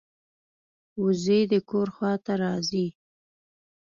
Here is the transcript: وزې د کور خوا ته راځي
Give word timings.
وزې 1.03 1.39
د 1.51 1.53
کور 1.69 1.87
خوا 1.95 2.13
ته 2.25 2.33
راځي 2.43 2.87